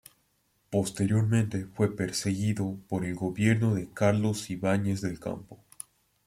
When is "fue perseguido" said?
1.75-2.75